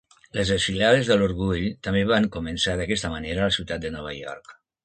Les 0.35 0.51
desfilades 0.53 1.11
de 1.11 1.17
l'Orgull 1.19 1.67
també 1.89 2.03
van 2.13 2.27
començar 2.39 2.75
d'aquesta 2.81 3.15
manera 3.17 3.45
a 3.45 3.51
la 3.51 3.57
ciutat 3.61 3.85
de 3.85 3.97
Nova 3.99 4.19
York. 4.23 4.61